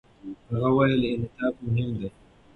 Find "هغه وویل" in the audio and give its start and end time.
0.49-1.01